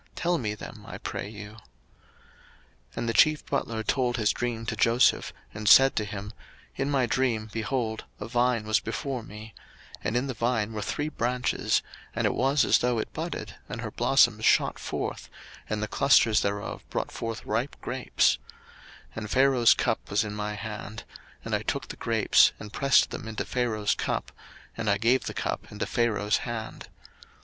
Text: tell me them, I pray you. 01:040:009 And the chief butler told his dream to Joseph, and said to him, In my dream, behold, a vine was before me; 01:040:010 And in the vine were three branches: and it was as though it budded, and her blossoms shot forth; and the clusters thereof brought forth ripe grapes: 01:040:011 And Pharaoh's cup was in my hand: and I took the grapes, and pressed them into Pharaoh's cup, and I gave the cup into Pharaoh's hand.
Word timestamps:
tell 0.15 0.39
me 0.39 0.55
them, 0.55 0.83
I 0.87 0.97
pray 0.97 1.29
you. 1.29 1.49
01:040:009 1.49 1.59
And 2.95 3.07
the 3.07 3.13
chief 3.13 3.45
butler 3.45 3.83
told 3.83 4.17
his 4.17 4.31
dream 4.31 4.65
to 4.65 4.75
Joseph, 4.75 5.31
and 5.53 5.69
said 5.69 5.95
to 5.95 6.05
him, 6.05 6.33
In 6.75 6.89
my 6.89 7.05
dream, 7.05 7.51
behold, 7.53 8.05
a 8.19 8.27
vine 8.27 8.63
was 8.65 8.79
before 8.79 9.21
me; 9.21 9.53
01:040:010 9.97 9.99
And 10.05 10.17
in 10.17 10.25
the 10.25 10.33
vine 10.33 10.73
were 10.73 10.81
three 10.81 11.09
branches: 11.09 11.83
and 12.15 12.25
it 12.25 12.33
was 12.33 12.65
as 12.65 12.79
though 12.79 12.97
it 12.97 13.13
budded, 13.13 13.57
and 13.69 13.81
her 13.81 13.91
blossoms 13.91 14.43
shot 14.43 14.79
forth; 14.79 15.29
and 15.69 15.83
the 15.83 15.87
clusters 15.87 16.41
thereof 16.41 16.83
brought 16.89 17.11
forth 17.11 17.45
ripe 17.45 17.75
grapes: 17.79 18.39
01:040:011 19.09 19.17
And 19.17 19.29
Pharaoh's 19.29 19.73
cup 19.75 20.09
was 20.09 20.23
in 20.23 20.33
my 20.33 20.55
hand: 20.55 21.03
and 21.45 21.53
I 21.53 21.61
took 21.61 21.89
the 21.89 21.95
grapes, 21.95 22.53
and 22.59 22.73
pressed 22.73 23.11
them 23.11 23.27
into 23.27 23.45
Pharaoh's 23.45 23.93
cup, 23.93 24.31
and 24.75 24.89
I 24.89 24.97
gave 24.97 25.25
the 25.25 25.35
cup 25.35 25.71
into 25.71 25.85
Pharaoh's 25.85 26.37
hand. 26.37 26.87